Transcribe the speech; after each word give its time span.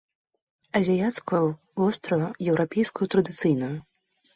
Азіяцкую, 0.79 1.43
вострую, 1.83 2.27
еўрапейскую 2.51 3.05
традыцыйную. 3.17 3.75